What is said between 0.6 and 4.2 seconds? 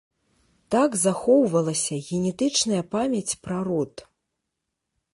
Так захоўвалася генетычная памяць пра род.